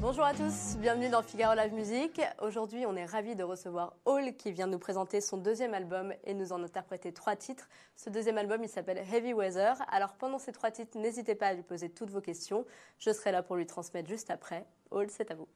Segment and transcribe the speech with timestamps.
[0.00, 2.20] Bonjour à tous, bienvenue dans Figaro Live Music.
[2.40, 6.34] Aujourd'hui, on est ravis de recevoir Hall qui vient nous présenter son deuxième album et
[6.34, 7.68] nous en interpréter trois titres.
[7.96, 9.76] Ce deuxième album, il s'appelle Heavy Weather.
[9.90, 12.64] Alors pendant ces trois titres, n'hésitez pas à lui poser toutes vos questions.
[12.98, 14.64] Je serai là pour lui transmettre juste après.
[14.90, 15.48] Hall, c'est à vous.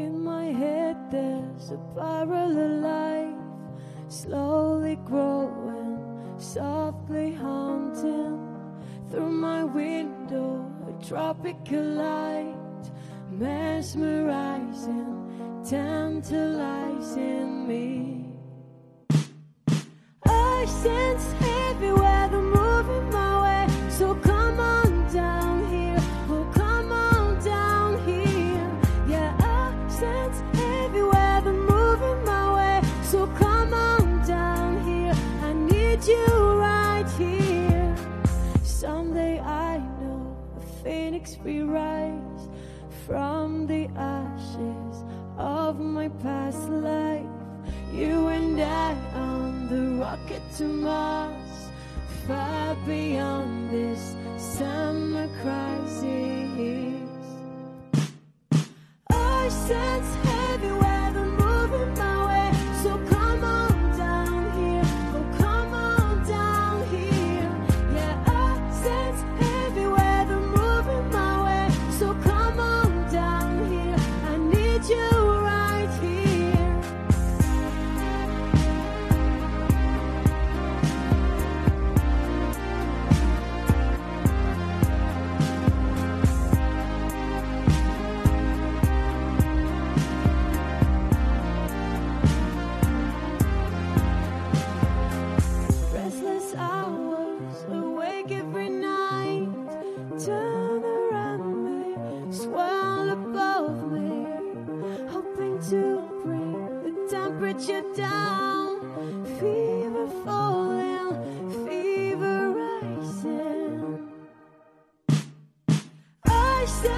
[0.00, 3.34] In my head, there's a parallel life,
[4.08, 6.00] slowly growing,
[6.38, 8.40] softly haunting.
[9.10, 12.90] Through my window, a tropical light,
[13.30, 18.24] mesmerizing, tantalizing me.
[20.24, 21.49] I sense
[50.60, 51.70] to Mars,
[52.26, 57.00] far beyond this summer crisis.
[59.10, 60.19] I sense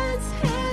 [0.03, 0.72] words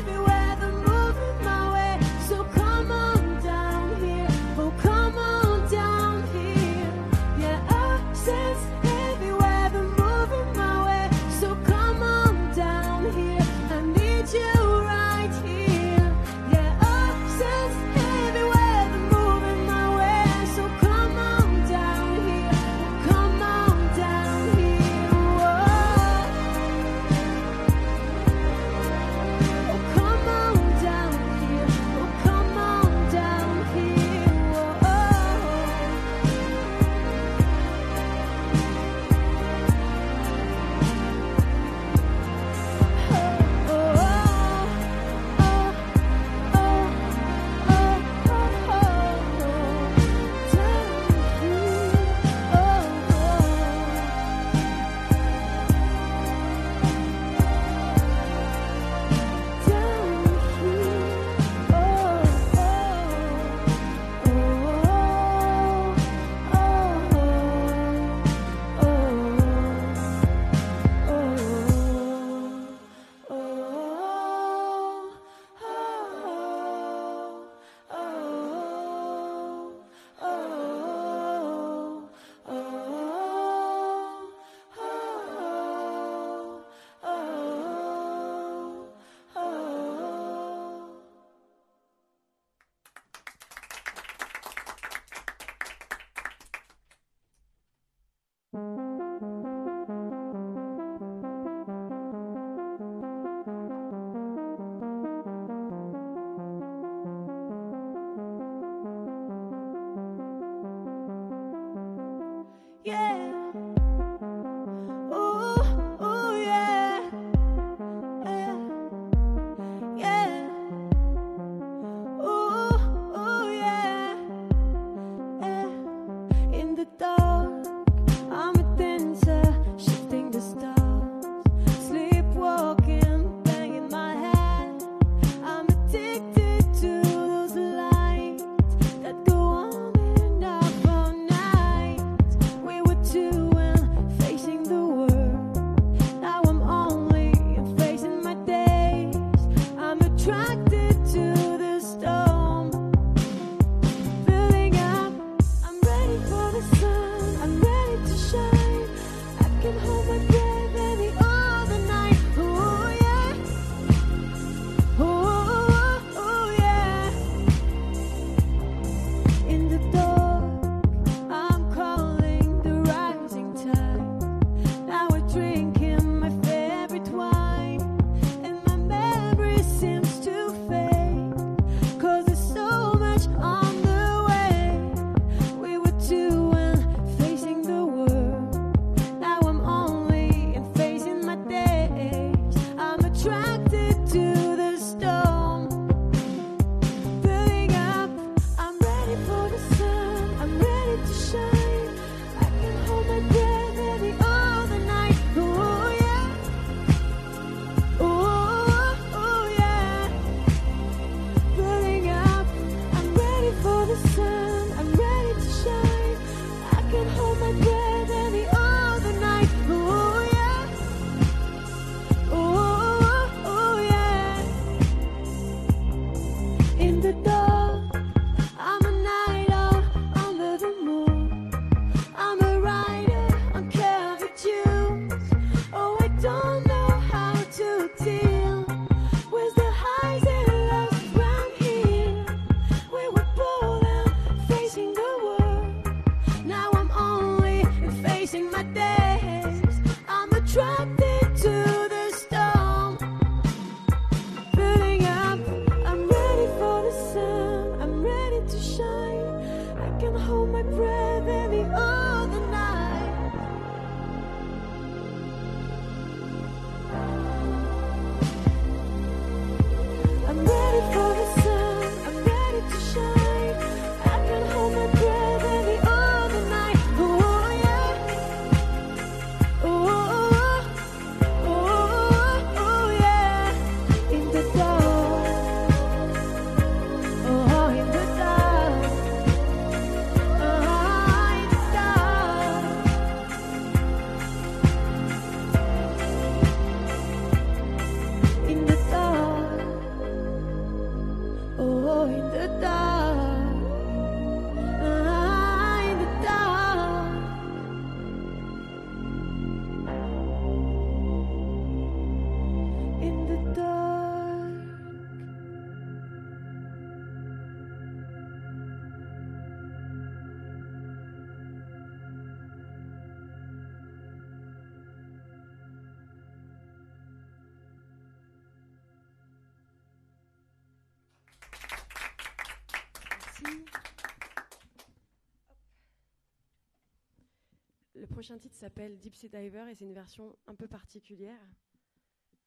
[338.29, 341.41] prochain titre s'appelle Deep Sea Diver et c'est une version un peu particulière.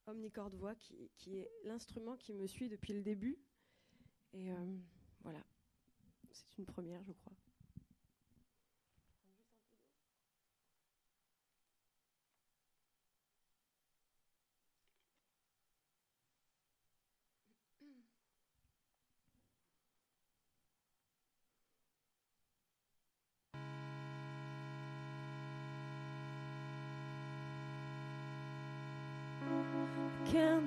[0.06, 3.36] Omnicord voix qui, qui est l'instrument qui me suit depuis le début.
[4.32, 4.76] Et euh,
[5.24, 5.42] voilà,
[6.30, 7.32] c'est une première, je crois.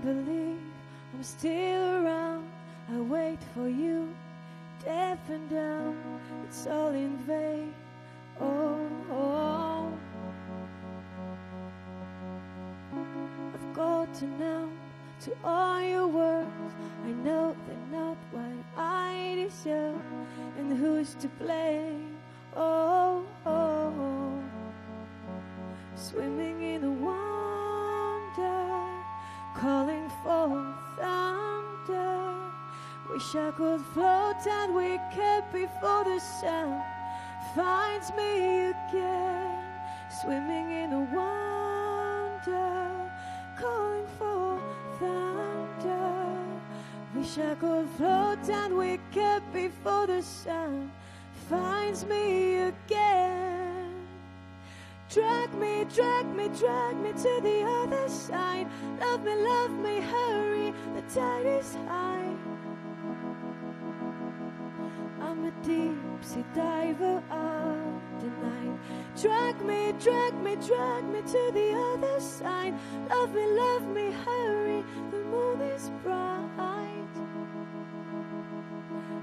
[0.05, 0.59] Believe
[1.15, 2.47] I'm still around.
[2.93, 4.13] I wait for you,
[4.83, 5.97] deaf and dumb.
[6.45, 7.74] It's all in vain.
[8.39, 9.91] Oh, oh.
[13.53, 14.69] I've gotten out
[15.21, 16.74] to all your words.
[17.03, 20.01] I know they're not what I deserve.
[20.59, 22.15] And who's to blame?
[22.55, 24.43] Oh, oh, oh.
[25.95, 28.67] Swimming in the wonder,
[29.55, 29.95] calling
[30.25, 30.65] for
[30.98, 32.34] thunder.
[33.12, 36.82] Wish I could float and we kept before the sun
[37.53, 39.63] finds me again.
[40.22, 42.82] Swimming in a wonder,
[43.60, 44.60] calling for
[45.00, 46.25] thunder.
[47.15, 50.91] Wish I could float and we kept before the sun
[51.48, 53.54] finds me again.
[55.15, 58.67] Drag me, drag me, drag me to the other side.
[59.00, 62.36] Love me, love me, hurry, the tide is high.
[65.22, 68.29] I'm a deep sea diver of the.
[69.22, 72.74] Drag me, drag me, drag me to the other side.
[73.10, 77.15] Love me, love me, hurry, the moon is bright.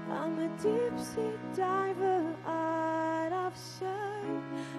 [0.09, 4.02] I'm a deep sea diver out of sight.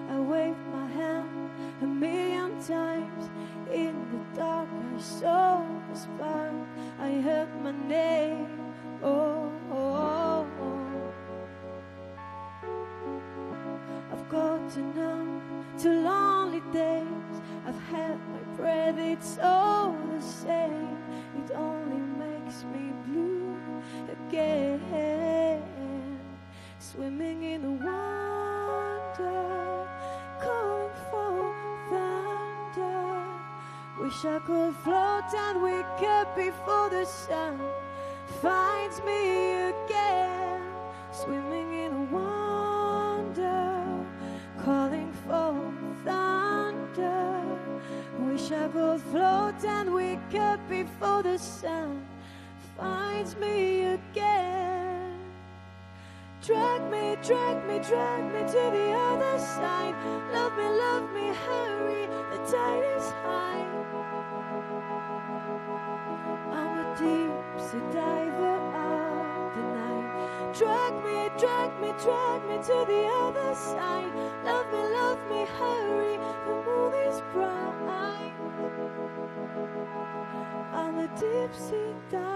[0.09, 1.49] I waved my hand
[1.81, 3.29] a million times.
[3.71, 6.53] In the dark, I saw a spark.
[6.99, 8.47] I heard my name.
[9.03, 10.95] Oh, oh, oh.
[14.11, 17.41] I've gotten numb to lonely days.
[17.67, 20.97] I've had my breath, it's all the same.
[21.43, 23.57] It only makes me blue
[24.09, 24.81] again.
[26.79, 28.14] Swimming in the wonder,
[34.15, 37.59] Wish I could float and wake up before the sun
[38.41, 40.61] finds me again.
[41.11, 43.83] Swimming in wonder,
[44.63, 45.69] calling for
[46.05, 47.43] thunder.
[48.19, 52.07] Wish I could float and wake up before the sun
[52.77, 54.04] finds me again.
[56.45, 59.95] Drag me, drag me, drag me to the other side.
[60.31, 63.65] Love me, love me, hurry, the tide is high.
[66.53, 70.53] I'm a deep sea diver of the night.
[70.53, 74.13] Drag me, drag me, drag me to the other side.
[74.43, 78.33] Love me, love me, hurry, the moon is bright.
[80.73, 82.34] I'm a deep sea diver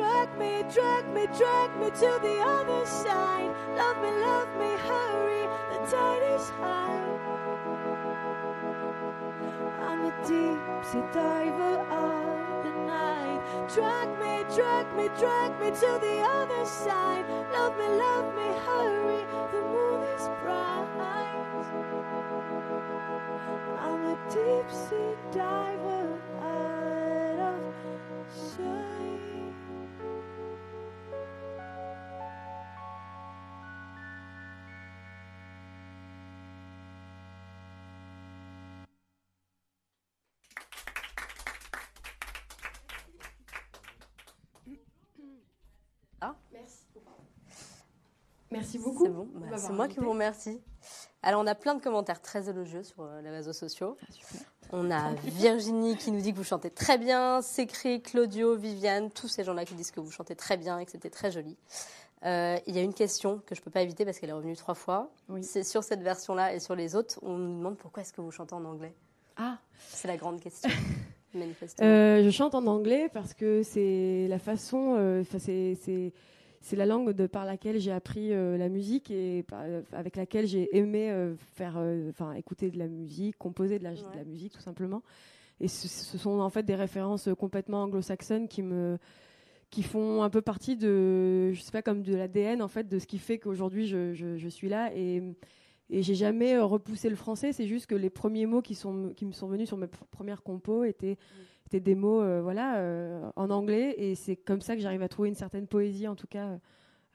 [0.00, 3.50] Drag me, drag me, drag me to the other side.
[3.76, 7.04] Love me, love me, hurry, the tide is high.
[9.78, 10.58] I'm a deep
[10.90, 13.42] sea diver of the night.
[13.74, 17.26] Drag me, drag me, drag me to the other side.
[17.52, 20.88] Love me, love me, hurry, the moon is bright.
[23.78, 27.74] I'm a deep sea diver out of
[28.32, 28.89] sight.
[48.60, 49.04] Merci beaucoup.
[49.04, 50.60] C'est bon, bah, moi qui vous remercie.
[51.22, 53.96] Alors, on a plein de commentaires très élogieux sur euh, les réseaux sociaux.
[54.02, 54.46] Ah, super.
[54.72, 59.28] On a Virginie qui nous dit que vous chantez très bien, Sécrit, Claudio, Viviane, tous
[59.28, 61.56] ces gens-là qui disent que vous chantez très bien et que c'était très joli.
[62.26, 64.34] Euh, il y a une question que je ne peux pas éviter parce qu'elle est
[64.34, 65.10] revenue trois fois.
[65.30, 65.42] Oui.
[65.42, 68.30] C'est sur cette version-là et sur les autres, on nous demande pourquoi est-ce que vous
[68.30, 68.94] chantez en anglais.
[69.38, 69.56] Ah,
[69.88, 70.70] C'est la grande question,
[71.34, 71.88] manifestement.
[71.88, 76.12] Euh, je chante en anglais parce que c'est la façon, c'est
[76.60, 80.16] c'est la langue de par laquelle j'ai appris euh, la musique et par- euh, avec
[80.16, 81.78] laquelle j'ai aimé euh, faire,
[82.10, 84.24] enfin écouter de la musique, composer de la, de la Ouais.
[84.24, 85.02] musique tout simplement.
[85.60, 88.98] Et ce, ce sont en fait des références complètement anglo-saxonnes qui me
[89.70, 92.98] qui font un peu partie de, je sais pas, comme de l'ADN en fait, de
[92.98, 95.22] ce qui fait qu'aujourd'hui je, je, je suis là et
[95.92, 97.52] et j'ai jamais repoussé le français.
[97.52, 100.06] C'est juste que les premiers mots qui sont qui me sont venus sur mes pr-
[100.10, 101.18] premières compos étaient étaient
[101.78, 105.28] des mots euh, voilà euh, en anglais et c'est comme ça que j'arrive à trouver
[105.28, 106.58] une certaine poésie en tout cas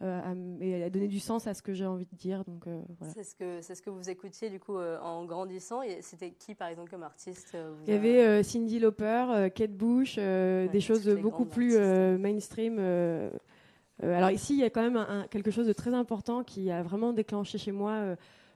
[0.01, 0.33] euh, à
[0.63, 2.43] et à donner du sens à ce que j'ai envie de dire.
[2.45, 3.13] Donc euh, voilà.
[3.13, 5.81] C'est ce que c'est ce que vous écoutiez du coup en grandissant.
[6.01, 7.57] C'était qui par exemple comme artiste
[7.87, 11.77] Il y a- avait Cindy Lauper, Kate Bush, Ouais, des choses beaucoup plus
[12.17, 12.77] mainstream.
[14.01, 16.69] alors ici, il y a quand même un- un- quelque chose de très important qui
[16.71, 18.15] a vraiment déclenché chez moi,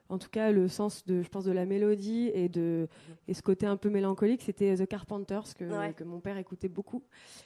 [0.10, 2.88] en tout cas le sens de, je pense, de la mélodie et de
[3.28, 4.42] et ce côté un peu mélancolique.
[4.42, 5.94] C'était The Carpenters que, Ouais.
[5.94, 7.04] que mon père écoutait beaucoup.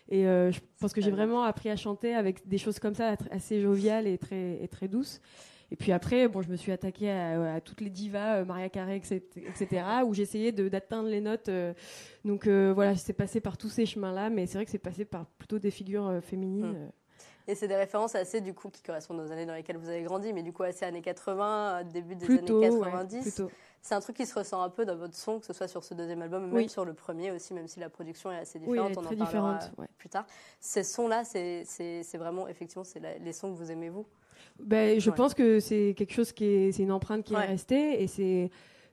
[0.09, 3.15] Et euh, je pense que j'ai vraiment appris à chanter avec des choses comme ça,
[3.31, 5.19] assez joviales et très et très douces.
[5.71, 8.69] Et puis après, bon, je me suis attaquée à, à toutes les divas, euh, Maria
[8.69, 11.49] Carey, etc., etc., où j'essayais d'atteindre les notes.
[11.49, 11.73] euh,
[12.23, 15.03] donc euh, voilà, c'est passé par tous ces chemins-là, mais c'est vrai que c'est passé
[15.03, 16.73] par plutôt des figures féminines.
[16.73, 16.91] Hmm.
[17.47, 20.01] Et c'est des références assez du coup qui correspondent aux années dans lesquelles vous avez
[20.03, 23.21] grandi, mais du coup assez années 80, euh, début des Plutôt, années ouais, 90.
[23.21, 23.51] plutôt.
[23.81, 25.83] C'est un truc qui se ressent un peu dans votre son, que ce soit sur
[25.83, 26.69] ce deuxième album, même Oui.
[26.69, 28.91] sur le premier aussi, même si la production est assez Oui, différente.
[28.91, 29.71] elle est on très en parlera différente.
[29.77, 29.87] ouais.
[29.97, 30.25] plus tard.
[30.61, 31.65] Ces sons-là, c'est
[32.13, 34.05] vraiment, effectivement, c'est les sons que vous aimez vous?
[34.59, 35.15] Ben, je Ouais.
[35.15, 38.49] pense que c'est quelque chose qui est, c'est une empreinte qui est restée et c'est,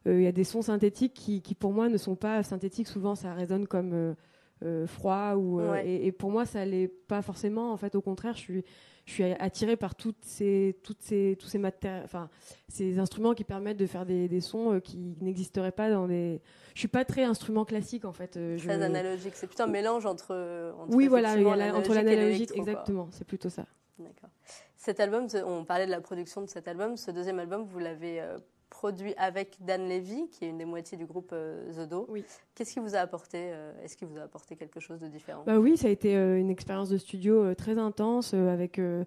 [0.09, 2.89] euh, il y a des sons synthétiques qui, qui pour moi ne sont pas synthétiques.
[2.89, 4.15] Souvent, ça résonne comme euh,
[4.63, 5.87] euh, froid ou euh, Ouais.
[5.89, 8.65] et, et pour moi ça l'est pas forcément en fait au contraire je suis
[9.07, 11.61] je suis attirée par toutes ces toutes ces tous ces
[12.05, 12.29] enfin
[12.69, 16.41] ces instruments qui permettent de faire des, des sons euh, qui n'existeraient pas dans des
[16.75, 19.33] je suis pas très instrument classique en fait je- Très analogique.
[19.35, 20.73] C'est plutôt un mélange entre.
[20.79, 22.59] entre oui voilà la- entre l'analogique quoi.
[22.59, 23.65] exactement c'est plutôt ça
[23.99, 24.31] D'accord.
[24.79, 26.97] Cet album, on parlait de la production de cet album.
[26.97, 28.39] Ce deuxième album, vous l'avez euh,
[28.71, 32.07] produit avec Dan Levy, qui est une des moitiés du groupe euh, The Do.
[32.09, 32.25] Oui.
[32.55, 35.43] Qu'est-ce qui vous a apporté euh, Est-ce qu'il vous a apporté quelque chose de différent?
[35.45, 38.79] Bah oui, ça a été euh, une expérience de studio euh, très intense euh, avec
[38.79, 39.05] euh,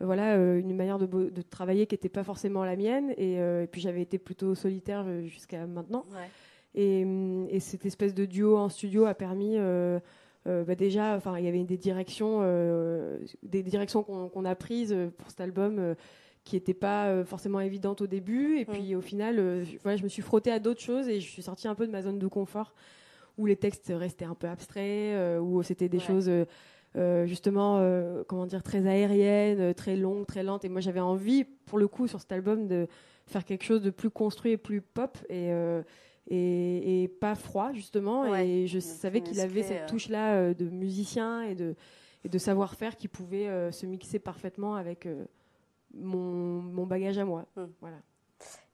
[0.00, 3.64] euh, voilà euh, une manière de, travailler qui n'était pas forcément la mienne et, euh,
[3.64, 6.28] et puis j'avais été plutôt solitaire euh, jusqu'à maintenant Ouais.
[6.74, 9.98] et, hum, et cette espèce de duo en studio a permis euh,
[10.46, 14.92] euh, bah déjà enfin il y avait des directions euh, des directions qu'on a prises
[14.92, 15.94] euh, pour cet album euh,
[16.46, 18.72] qui n'étaient pas euh, forcément évidentes au début et Mm.
[18.72, 21.28] puis au final euh, je- voilà je me suis frottée à d'autres choses et je
[21.30, 22.72] suis sortie un peu de ma zone de confort
[23.36, 26.04] où les textes restaient un peu abstraits euh, où c'était des Ouais.
[26.04, 26.30] choses
[26.96, 27.78] euh, justement
[28.28, 32.06] comment dire très aériennes très longues très lentes et moi j'avais envie pour le coup
[32.06, 32.86] sur cet album de
[33.26, 35.50] faire quelque chose de plus construit et plus pop et
[36.28, 39.86] et, et pas froid justement Ouais, et je savais qu'il avait cette euh.
[39.88, 41.74] touche là de musicien et de
[42.24, 45.06] et de savoir-faire qui pouvait se mixer parfaitement avec
[46.00, 47.64] mon, mon bagage à moi Mm.
[47.80, 47.96] voilà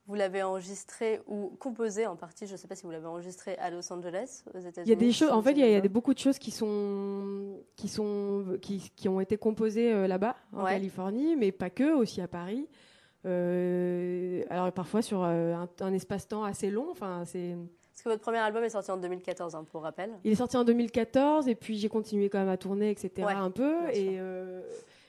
[0.07, 3.57] Vous l'avez enregistré ou composé en partie, je ne sais pas si vous l'avez enregistré
[3.59, 4.85] à Los Angeles, aux États-Unis.
[4.87, 5.89] Il y a des choses, en fait, il y a, il y a je des,
[5.89, 10.65] beaucoup de choses qui sont, qui sont, qui, qui ont été composées euh, là-bas, en
[10.65, 10.71] Ouais.
[10.73, 12.67] Californie, mais pas que, aussi à Paris.
[13.25, 16.89] Euh, alors parfois sur euh, un, un espace-temps assez long.
[16.91, 17.57] Enfin, c'est.
[17.93, 20.11] Parce que votre premier album est sorti en 2014, hein, pour rappel.
[20.25, 23.11] Il est sorti en 2014 et puis j'ai continué quand même à tourner, etc.
[23.27, 24.17] Ouais, un peu et.
[24.19, 24.63] euh,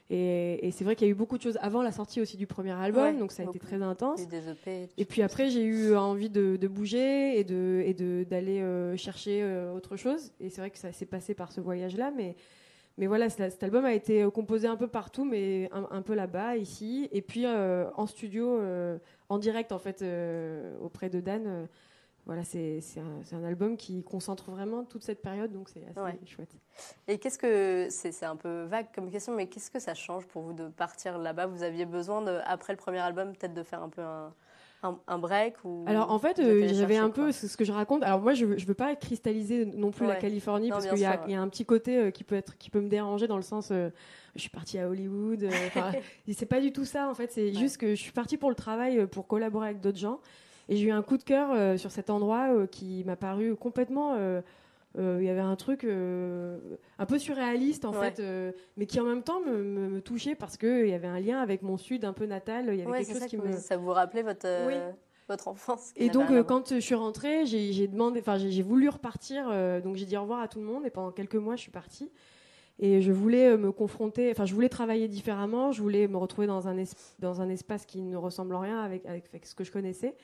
[0.09, 2.35] et, et c'est vrai qu'il y a eu beaucoup de choses avant la sortie aussi
[2.37, 4.21] du premier album, Ouais, donc ça a été très intense.
[4.21, 4.89] Et des EP.
[4.97, 8.97] Et puis après, j'ai eu envie de, de bouger et de et de d'aller euh,
[8.97, 10.31] chercher euh, autre chose.
[10.39, 12.35] Et c'est vrai que ça s'est passé par ce voyage-là, mais
[12.99, 16.13] mais voilà, cet album a été euh, composé un peu partout, mais un, un peu
[16.13, 18.59] là-bas, ici, et puis euh, en studio,
[19.29, 20.03] en direct en fait
[20.81, 21.67] auprès de Dan.
[22.25, 22.79] Voilà, c'est
[23.33, 26.17] un, album qui concentre vraiment toute cette période, donc c'est assez Ouais.
[26.25, 26.55] chouette.
[27.07, 30.41] Et qu'est-ce que c'est un peu vague comme question, mais qu'est-ce que ça change pour
[30.43, 31.47] vous de partir là-bas?
[31.47, 34.33] Vous aviez besoin de, après le premier album, peut-être de faire un peu un,
[34.83, 37.71] un, un break ou Alors en fait, euh, j'avais un peu ce ce que je
[37.71, 38.03] raconte.
[38.03, 40.15] Alors moi, je je veux pas cristalliser non plus la.
[40.15, 41.27] Californie Non, parce qu'il y, a- sûr, ouais.
[41.27, 43.35] il y a un petit côté euh, qui peut être qui peut me déranger dans
[43.37, 43.89] le sens euh,
[44.35, 45.43] je suis partie à Hollywood.
[45.43, 45.51] euh,
[46.33, 47.31] c'est pas du tout ça en fait.
[47.31, 50.19] C'est juste que je suis partie pour le travail, pour collaborer avec d'autres gens.
[50.69, 53.55] Et j'ai eu un coup de cœur euh, sur cet endroit euh, qui m'a paru
[53.55, 54.13] complètement.
[54.15, 54.41] euh,
[54.95, 58.11] il y avait un truc un peu surréaliste en Ouais.
[58.13, 61.19] fait, mais qui en même temps me, me- me touchait parce qu'il y avait un
[61.19, 62.65] lien avec mon sud un peu natal.
[62.69, 64.21] Il y avait Ouais, quelque c'est chose ça qui que me, vous- ça vous rappelait
[64.21, 64.75] votre Oui.
[65.27, 65.93] votre enfance.
[65.95, 69.47] et donc, euh, quand je suis rentrée, j'ai demandé, enfin, j'ai voulu repartir.
[69.51, 70.85] euh, donc, j'ai dit au revoir à tout le monde.
[70.85, 72.11] Et pendant quelques mois, je suis partie.
[72.77, 75.71] Et je voulais me confronter, enfin, je voulais travailler différemment.
[75.71, 78.79] Je voulais me retrouver dans un, es- dans un espace qui ne ressemble en rien
[78.79, 80.15] avec, avec, avec ce que je connaissais.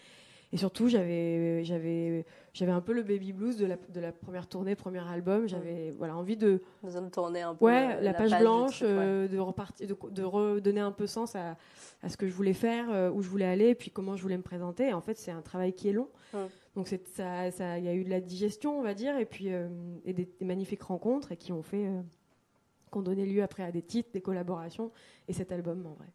[0.51, 4.47] Et surtout, j'avais j'avais j'avais un peu le baby blues de la, de la première
[4.47, 5.47] tournée, premier album.
[5.47, 8.95] J'avais voilà envie de de tourner un peu ouais euh, la, page, blanche, truc, ouais.
[8.97, 11.55] euh, de repartir, de, de redonner un peu sens à,
[12.01, 14.23] à ce que je voulais faire, euh, où je voulais aller, et puis comment je
[14.23, 14.87] voulais me présenter.
[14.87, 16.09] Et en fait, c'est un travail qui est long.
[16.75, 19.25] Donc c'est ça, ça, il y a eu de la digestion, on va dire, et
[19.25, 19.67] puis euh,
[20.05, 22.01] et des, des magnifiques rencontres et qui ont fait, euh,
[22.91, 24.91] qui ont donné lieu après à des titres, des collaborations
[25.27, 26.07] et cet album en vrai.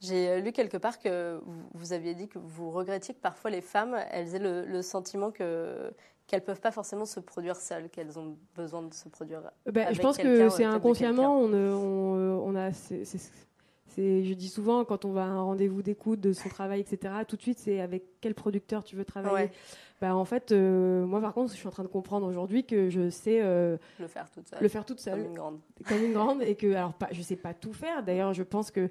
[0.00, 1.40] J'ai euh, lu quelque part que
[1.74, 5.30] vous, aviez dit que vous regrettiez que parfois les femmes, elles aient le, le sentiment
[5.30, 5.92] que
[6.30, 9.40] qu'elles peuvent pas forcément se produire seules, qu'elles ont besoin de se produire.
[9.66, 14.84] Bah, je Avec pense quelqu'un, que c'est inconsciemment, on, euh, on, a, je dis souvent
[14.84, 17.14] quand on va à un rendez-vous d'écoute de son travail, etc.
[17.26, 19.46] Tout de suite, c'est avec quel producteur tu veux travailler.
[19.46, 19.52] Ouais,
[20.00, 22.90] Bah, en fait, euh, moi par contre, je suis en train de comprendre aujourd'hui que
[22.90, 24.62] je sais euh, le faire toute seule.
[24.62, 25.58] le faire toute comme seule, une grande.
[25.88, 28.04] comme une grande, et que alors pas, je sais pas tout faire.
[28.04, 28.88] D'ailleurs, je pense que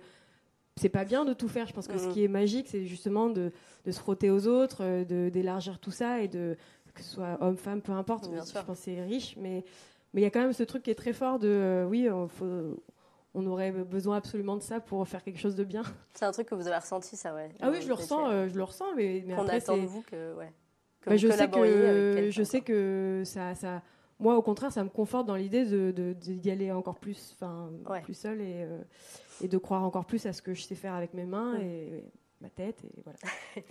[0.80, 1.68] c'est pas bien de tout faire.
[1.68, 3.52] Je pense que ce qui est magique, c'est justement de,
[3.86, 6.56] de se frotter aux autres, euh, d'élargir tout ça et de
[6.94, 8.30] que ce soit homme, femme, peu importe.
[8.30, 8.64] Bien je sûr.
[8.64, 9.64] pense que c'est riche, mais
[10.14, 12.10] mais il y a quand même ce truc qui est très fort de euh, oui,
[12.10, 12.82] on, faut-
[13.36, 15.84] on aurait besoin absolument de ça pour faire quelque chose de bien.
[16.16, 17.50] C'est un truc que vous avez ressenti, ça, ouais.
[17.62, 20.02] Ah oui, je le ressens, euh, je le ressens, mais, mais après attend de vous
[20.02, 20.52] que, ouais.
[21.02, 23.82] que bah, vous je sais que je sais que ça ça
[24.20, 28.02] moi au contraire ça me conforte dans l'idée de- d'y aller encore plus enfin Ouais.
[28.02, 28.82] plus seul et euh,
[29.42, 32.04] et de croire encore plus à ce que je sais faire avec mes mains et
[32.42, 33.18] ma tête et voilà.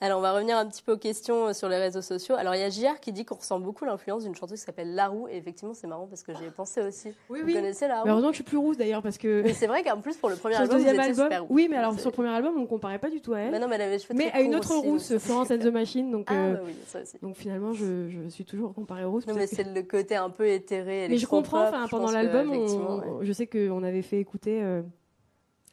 [0.00, 2.34] Alors, on va revenir un petit peu aux questions euh, sur les réseaux sociaux.
[2.34, 4.94] Alors, il y a JR qui dit qu'on ressent beaucoup l'influence d'une chanteuse qui s'appelle
[4.94, 5.28] Larou.
[5.28, 7.14] Et effectivement, c'est marrant parce que j'y ai pensé aussi.
[7.30, 7.54] Oui, Vous oui.
[7.54, 8.04] connaissez Larou?
[8.04, 10.16] Mais heureusement que je suis plus rousse d'ailleurs parce que Mais c'est vrai qu'en plus,
[10.16, 12.14] pour le premier sur album, vous deuxième étiez album, super oui, mais alors sur le
[12.14, 13.92] premier album, on ne comparait pas du tout à elle, Bah non, mais elle avait
[13.92, 16.10] les cheveux mais très à une autre aussi, rousse, Florence and the Machine.
[16.10, 17.16] Donc, Ah, euh, bah oui, ça aussi.
[17.22, 19.26] donc finalement, je, je suis toujours comparée aux rousses.
[19.26, 21.06] Non, mais c'est le côté un peu éthéré.
[21.08, 23.24] Mais je comprends, enfin, je pendant l'album, ouais.
[23.24, 24.82] je sais qu'on avait fait écouter euh,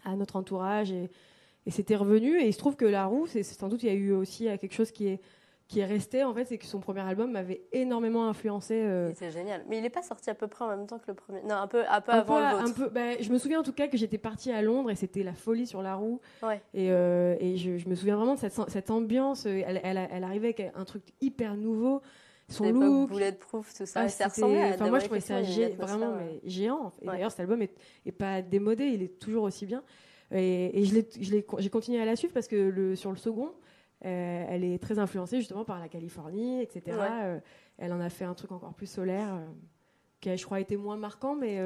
[0.06, 1.10] à notre entourage et,
[1.66, 2.40] et c'était revenu.
[2.40, 4.48] Et il se trouve que La Roue, c'est sans doute, il y a eu aussi
[4.48, 5.20] euh, quelque chose qui est,
[5.68, 8.74] qui est resté, en fait, c'est que son premier album m'avait énormément influencé.
[8.76, 9.64] euh, C'est génial.
[9.70, 11.42] Mais il n'est pas sorti à peu près en même temps que le premier.
[11.44, 12.76] Non, un peu, un peu un avant peu, le un vôtre.
[12.76, 15.24] peu- bah, je me souviens en tout cas que j'étais partie à Londres et c'était
[15.24, 16.20] la folie sur la roue.
[16.44, 16.62] Ouais.
[16.74, 19.46] Et, euh, et je, je me souviens vraiment de cette, cette ambiance.
[19.46, 22.02] euh, Elle, elle, elle arrivait avec un truc hyper nouveau.
[22.50, 23.12] Son look.
[23.12, 24.02] bulletproof, tout ça.
[24.02, 26.92] Ah, ça ressemblait à moi, je trouvais ça gé- vraiment mais géant.
[27.02, 27.14] Et Ouais.
[27.14, 27.72] d'ailleurs, cet album est,
[28.06, 29.82] est pas démodé, il est toujours aussi bien.
[30.32, 33.52] Et, j'ai continué à la suivre parce que le, sur le second,
[34.06, 36.98] euh, elle est très influencée justement par la Californie, etc.
[36.98, 37.08] Ouais.
[37.24, 37.40] Euh,
[37.78, 39.46] elle en a fait un truc encore plus solaire, euh,
[40.20, 41.60] qui a, je crois, été moins marquant, mais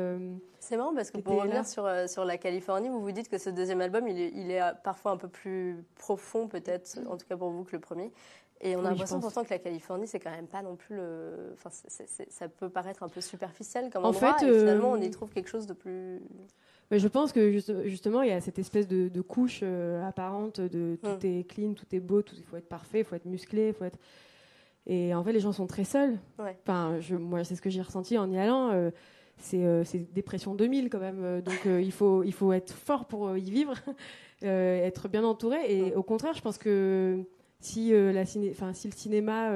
[0.60, 3.50] C'est marrant parce que pour revenir sur, sur la Californie, vous vous dites que ce
[3.50, 7.38] deuxième album, il est, il est parfois un peu plus profond, peut-être, en tout cas
[7.38, 8.12] pour vous, que le premier.
[8.62, 10.96] Et on a Oui, l'impression pourtant que la Californie, c'est quand même pas non plus
[10.96, 11.54] le.
[11.54, 15.10] Enfin, ça peut paraître un peu superficiel comme En endroit, fait, et finalement, on y
[15.12, 16.22] trouve quelque chose de plus.
[16.92, 20.08] Mais je pense que juste- justement, il y a cette espèce de, de couche euh,
[20.08, 21.26] apparente de tout Mm.
[21.26, 23.86] est clean, tout est beau, il faut être parfait, il faut être musclé, il faut
[23.86, 24.00] être.
[24.88, 26.18] Et en fait, les gens sont très seuls.
[26.38, 26.56] Ouais.
[26.64, 28.70] Enfin, je, moi, c'est ce que j'ai ressenti en y allant.
[28.72, 28.92] euh,
[29.38, 31.24] c'est euh, dépression 2000 quand même.
[31.24, 33.74] euh, donc, euh, il, faut, il faut être fort pour y vivre,
[34.44, 35.58] être bien entouré.
[35.68, 35.98] Et Mm.
[35.98, 37.20] au contraire, je pense que
[37.60, 39.52] si, la ciné, enfin, si le cinéma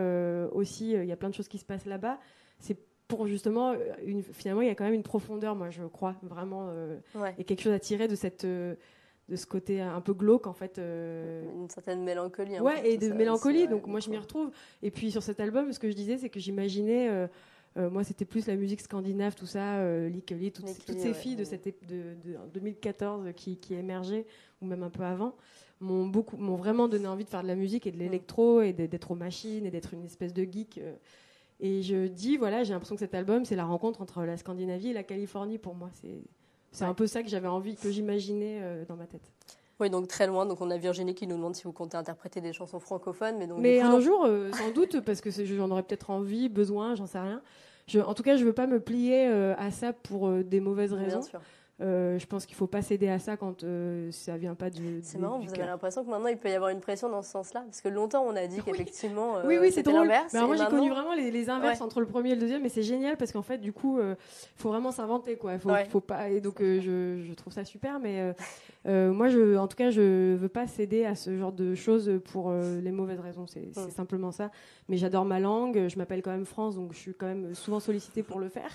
[0.51, 2.17] aussi, il y a plein de choses qui se passent là-bas,
[2.59, 2.77] c'est
[3.09, 6.15] pour justement, euh, une, finalement, il y a quand même une profondeur, moi, je crois,
[6.21, 7.33] vraiment, euh, Ouais.
[7.37, 8.75] et quelque chose à tirer de, cette, euh,
[9.27, 10.77] de ce côté un peu glauque, en fait.
[10.77, 12.55] euh, Une certaine mélancolie.
[12.55, 13.67] un peu, Ouais, et de ça mélancolie.
[13.67, 14.51] donc moi, je m'y retrouve.
[14.83, 17.27] Et puis sur cet album, ce que je disais, c'est que j'imaginais.
[17.75, 21.39] moi, c'était plus la musique scandinave, tout ça, Lee, toutes, toutes ces ouais, filles de,
[21.43, 21.45] ouais.
[21.45, 24.25] cette, de, de 2014 qui, qui émergeaient,
[24.61, 25.33] ou même un peu avant,
[25.79, 28.73] m'ont beaucoup, m'ont vraiment donné envie de faire de la musique et de l'électro et
[28.73, 30.79] d'être aux machines et d'être une espèce de geek.
[31.59, 34.89] Et je dis, voilà, j'ai l'impression que cet album, c'est la rencontre entre la Scandinavie
[34.89, 35.89] et la Californie pour moi.
[36.01, 36.21] C'est
[36.71, 36.89] c'est Ouais.
[36.91, 39.31] un peu ça que j'avais envie, que j'imaginais euh, dans ma tête.
[39.79, 40.45] Oui, donc très loin.
[40.45, 43.37] Donc on a Virginie qui nous demande si vous comptez interpréter des chansons francophones.
[43.39, 43.99] Mais, donc, Mais coup, un non.
[44.01, 47.41] jour, euh, sans doute, parce que j'en aurais peut-être envie, besoin, j'en sais rien.
[47.87, 50.93] Je, en tout cas, je veux pas me plier euh, à ça pour des mauvaises
[50.93, 51.21] Bien raisons.
[51.23, 51.41] sûr.
[51.81, 54.99] Euh, je pense qu'il faut pas céder à ça quand euh, ça vient pas du.
[55.01, 57.21] C'est marrant, du vous avez l'impression que maintenant il peut y avoir une pression dans
[57.21, 60.07] ce sens-là Parce que longtemps on a dit qu'effectivement euh, Oui, oui, c'est drôle.
[60.07, 61.85] Mais et moi, j'ai connu vraiment les, les inverses Ouais.
[61.85, 64.15] entre le premier et le deuxième, mais c'est génial parce qu'en fait, du coup, il
[64.55, 65.57] faut vraiment s'inventer, quoi.
[65.59, 65.85] Faut, Ouais.
[65.85, 66.29] faut pas.
[66.29, 68.33] Et donc, je, je trouve ça super, mais
[68.85, 72.51] moi, je, en tout cas, je veux pas céder à ce genre de choses pour
[72.51, 73.45] les mauvaises raisons.
[73.47, 73.91] C'est c'est Mm.
[73.91, 74.51] simplement ça.
[74.89, 75.87] Mais j'adore ma langue.
[75.87, 78.71] Je m'appelle quand même France, donc je suis quand même souvent sollicitée pour le faire.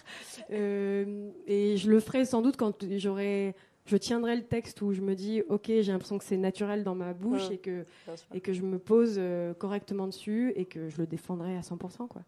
[0.53, 3.55] Euh, et je le ferai sans doute quand j'aurai.
[3.87, 6.95] Je tiendrai le texte où je me dis, ok, j'ai l'impression que c'est naturel dans
[6.95, 7.85] ma bouche et que
[8.33, 12.09] et que je me pose euh, correctement dessus et que je le défendrai à 100%.
[12.09, 12.23] Quoi.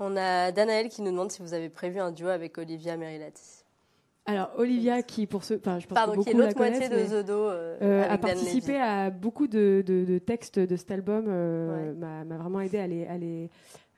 [0.00, 3.62] On a Danaël qui nous demande si vous avez prévu un duo avec Olivia Merilati.
[4.26, 6.58] Alors, Olivia, qui pour ceux, enfin, je pense Pardon, que qui est beaucoup la l'autre
[6.58, 7.32] moitié de mais, The Do.
[7.34, 11.94] euh, euh, a participé à beaucoup de, de- de textes de cet album, euh, Ouais.
[11.94, 13.48] m'a m'a vraiment aidé à les, à, les,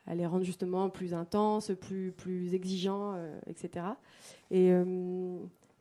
[0.06, 3.14] à les rendre justement plus intenses, plus, plus exigeants,
[3.46, 3.86] etc.
[4.50, 4.72] Et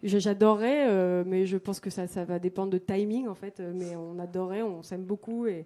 [0.04, 3.72] j'adorerais, euh, mais je pense que ça, ça va dépendre de timing en fait, euh,
[3.74, 5.66] mais on adorait, on s'aime beaucoup et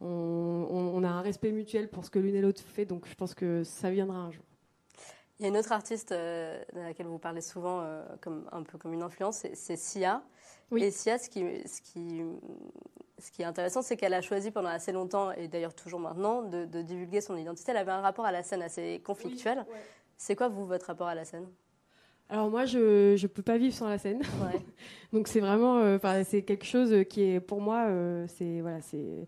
[0.00, 3.06] on, on- on a un respect mutuel pour ce que l'une et l'autre fait, donc
[3.06, 4.44] je pense que ça viendra un jour.
[5.38, 8.62] Il y a une autre artiste euh, de laquelle vous parlez souvent, euh, comme, un
[8.62, 10.22] peu comme une influence, c'est- Sia.
[10.70, 10.82] Oui.
[10.84, 12.22] Et Sia, ce qui, ce qui,
[13.18, 16.42] ce qui est intéressant, c'est qu'elle a choisi pendant assez longtemps, et d'ailleurs toujours maintenant,
[16.42, 17.70] de, de divulguer son identité.
[17.72, 19.64] Elle avait un rapport à la scène assez conflictuel.
[20.18, 21.48] C'est quoi, vous, votre rapport à la scène?
[22.30, 24.20] Alors moi, je je peux pas vivre sans la scène.
[24.40, 24.60] Ouais.
[25.12, 28.80] Donc c'est vraiment, euh, enfin c'est quelque chose qui est pour moi, euh, c'est voilà,
[28.80, 29.26] c'est,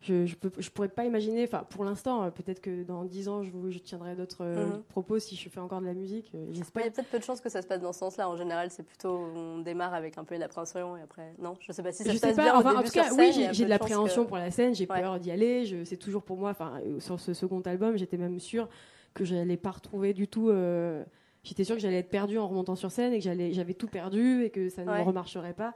[0.00, 3.28] je je peux, je pourrais pas imaginer, enfin pour l'instant, euh, peut-être que dans dix
[3.28, 4.82] ans je vous, je tiendrai d'autres euh, Mhm.
[4.88, 6.82] propos si je fais encore de la musique, j'espère.
[6.84, 8.28] Il y a peut-être peu de chances que ça se passe dans ce sens-là.
[8.28, 11.54] En général, c'est plutôt on démarre avec un peu d'appréhension et après non.
[11.58, 12.90] Je sais pas si ça je se passe sais bien pas, au enfin, en tout
[12.92, 15.00] cas, oui, scène, a j'ai de l'appréhension que- pour la scène, j'ai Ouais.
[15.00, 18.38] peur d'y aller, je, c'est toujours pour moi, enfin sur ce second album, j'étais même
[18.38, 18.68] sûre
[19.14, 20.48] que j'allais pas retrouver du tout.
[20.50, 21.02] euh,
[21.46, 24.42] J'étais sûre que j'allais être perdue en remontant sur scène et que j'avais tout perdu
[24.44, 25.02] et que ça ne Ouais.
[25.02, 25.74] remarcherait pas.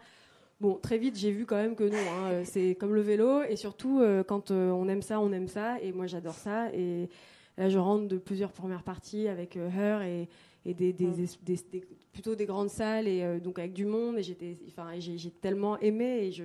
[0.60, 1.96] Bon, très vite, j'ai vu quand même que non.
[1.96, 5.32] hein, euh, c'est comme le vélo et surtout euh, quand euh, on aime ça, on
[5.32, 6.70] aime ça et moi j'adore ça.
[6.74, 7.08] Et
[7.56, 10.28] là, je rentre de plusieurs premières parties avec euh, Her et,
[10.66, 11.12] et des, des- Mm.
[11.14, 14.90] des- des- des- plutôt des grandes salles et donc avec du monde et j'étais, enfin,
[14.90, 16.44] et j'ai, tellement aimé et je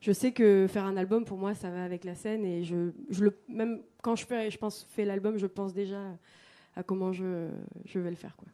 [0.00, 2.90] je sais que faire un album pour moi ça va avec la scène et je,
[3.08, 5.98] je le même quand je fais je pense fais l'album je pense déjà
[6.76, 7.48] à comment je,
[7.84, 8.48] je vais le faire quoi.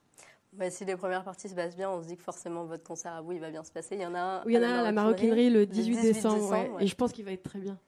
[0.53, 3.13] Bah, si les premières parties se passent bien, on se dit que forcément votre concert
[3.13, 3.95] à vous il va bien se passer.
[3.97, 4.45] Il y en a un.
[4.45, 6.71] Oui, il y en a un à la maroquinerie le 18, 18 décembre, décembre, ouais.
[6.77, 6.85] ouais.
[6.85, 7.79] et je pense qu'il va être très bien.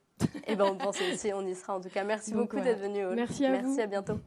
[0.46, 2.04] Et ben on pense aussi, on y sera en tout cas.
[2.04, 3.04] Merci Donc, beaucoup d'être venu.
[3.14, 3.80] Merci à Merci vous.
[3.80, 4.18] à bientôt.